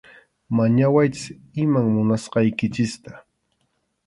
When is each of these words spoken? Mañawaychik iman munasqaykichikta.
Mañawaychik 0.55 1.35
iman 1.63 1.85
munasqaykichikta. 1.93 3.11